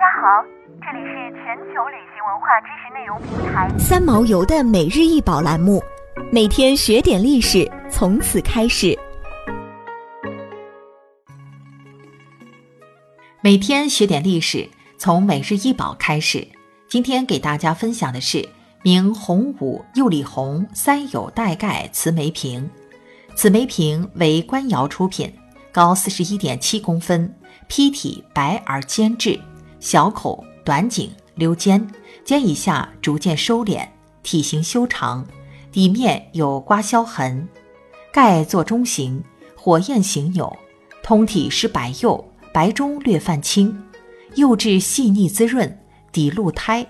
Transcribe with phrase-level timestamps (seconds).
[0.00, 0.42] 家好，
[0.80, 5.82] 这里是全球旅行文化知识内容平台三毛游的每日一宝栏目，
[6.32, 8.98] 每天学点历史，从此开始。
[13.42, 16.48] 每天学点历史，从每日一宝开始。
[16.88, 18.48] 今天给大家分享的是
[18.82, 22.70] 明洪武釉里红三友带盖瓷梅瓶。
[23.34, 25.30] 此梅瓶为官窑出品，
[25.70, 27.34] 高四十一点七公分，
[27.68, 29.38] 坯体白而坚质，
[29.80, 31.88] 小口短颈溜肩，
[32.22, 33.88] 肩以下逐渐收敛，
[34.22, 35.26] 体型修长，
[35.72, 37.48] 底面有刮削痕。
[38.12, 39.24] 盖作中形，
[39.56, 40.54] 火焰形钮，
[41.02, 43.82] 通体施白釉，白中略泛青，
[44.34, 45.78] 釉质细腻滋润。
[46.12, 46.84] 底露胎，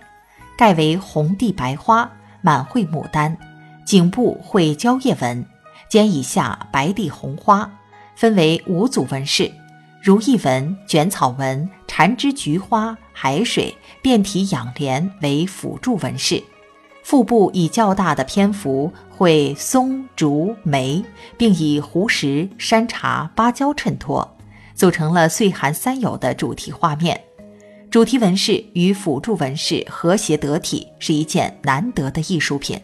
[0.57, 3.37] 盖为红地白花，满绘牡丹，
[3.85, 5.47] 颈部绘蕉叶纹，
[5.89, 7.71] 肩以下白地红花，
[8.17, 9.53] 分为五组纹饰：
[10.03, 11.69] 如意纹、卷草纹、
[12.01, 16.43] 缠枝菊花、海水、遍体仰莲为辅助纹饰。
[17.03, 21.05] 腹部以较大的篇幅绘松、竹、梅，
[21.37, 24.35] 并以湖石、山茶、芭蕉衬托，
[24.75, 27.21] 组成了岁寒三友的主题画面。
[27.91, 32.81] 主题纹饰与辅助纹饰和谐得体，是一件难得的艺术品。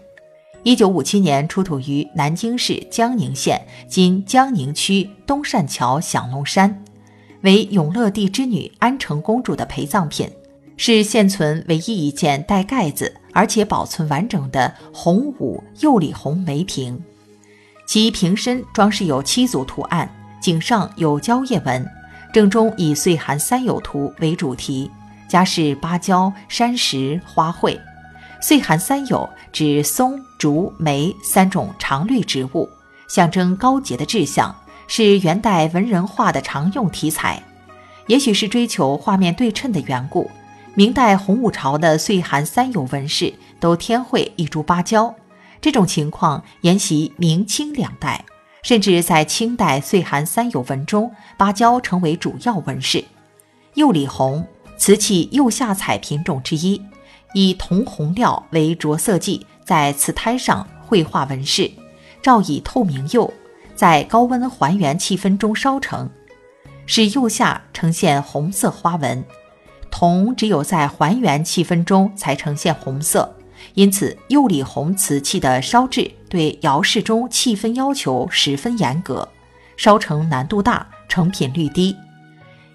[0.63, 6.85] 一九五七年出土于南京市江宁县（今江宁区东善桥响龙山），
[7.47, 10.29] 为永乐帝之女安成公主的陪葬品，
[10.77, 17.01] 是现存唯一一件带盖子而且保存完整的洪武釉里红梅瓶。
[17.87, 21.89] 其瓶身装饰有七组图案，颈上有蕉叶纹。
[22.33, 24.91] 正中以岁寒三友图为主题，
[25.29, 27.79] 加饰芭蕉、山石花卉。
[28.41, 32.69] 岁寒三友指松、竹、梅三种常绿植物，
[33.09, 34.53] 象征高洁的志向，
[34.87, 37.43] 是元代文人画的常用题材。
[38.07, 40.31] 也许是追求画面对称的缘故，
[40.75, 45.15] 明代洪武朝的岁寒三友纹饰都添绘一株芭蕉。
[45.61, 48.25] 这种情况沿袭明清两代。
[48.63, 53.05] 甚至在清代岁寒三友纹中，芭蕉成为主要纹饰。
[53.75, 54.45] 釉里红，
[54.77, 56.83] 瓷器釉下彩品种之一，
[57.33, 61.71] 以铜红料为着色剂，在瓷胎上绘画纹饰，
[62.21, 63.33] 照以透明釉，
[63.77, 66.11] 在高温还原气氛中烧成，
[66.87, 69.23] 使釉下呈现红色花纹。
[69.91, 73.33] 铜只有在还原气氛中才呈现红色。
[73.75, 79.29] 因此，釉里红瓷器的烧制对窑室中气氛要求十分严格，
[79.77, 81.97] 烧成难度大，成品率低。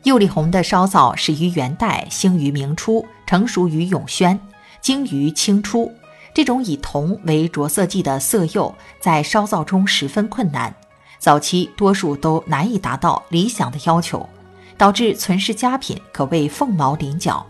[0.03, 4.39] 釉里红的烧造始于元代，兴于明初，成熟于永宣，
[4.81, 5.91] 精于清初。
[6.33, 10.75] 这种以铜为着色剂的色釉，在烧造中十分困难，
[11.21, 14.27] 早期多数都难以达到理想的要求，
[14.75, 17.45] 导致存世佳品可谓凤毛麟角。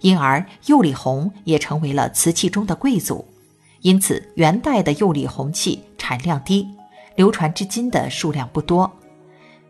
[0.00, 3.24] 因而，釉里红也成为了瓷器中的贵族。
[3.82, 6.66] 因此，元代的釉里红器产量低，
[7.14, 8.90] 流传至今的数量不多。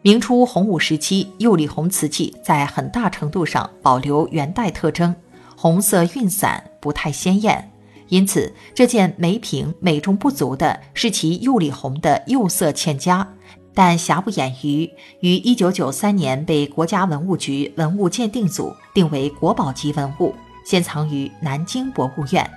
[0.01, 5.15] 明初洪武时期，釉里红瓷器在很大程度上保留元代特征，
[5.55, 7.69] 红色晕散，不太鲜艳。
[8.09, 13.27] 因此，这件梅瓶美中不足的是其釉里红的釉色欠佳。
[13.75, 14.91] 但瑕不掩瑜，
[15.21, 20.35] 于一九九三年被国家文物局文物鉴定组定为国宝级文物，
[20.65, 22.49] 现藏于南京博物院。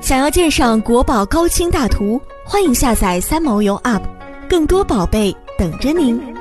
[0.00, 4.02] 想要鉴赏国宝高清大图，欢迎下载三毛游 App，
[4.48, 6.31] 更多宝贝等着您。